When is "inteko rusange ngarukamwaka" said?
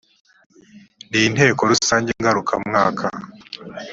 1.27-3.05